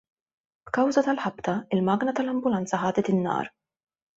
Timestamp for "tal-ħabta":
1.09-1.55